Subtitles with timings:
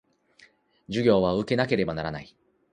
[0.87, 2.35] 授業は受けなければならない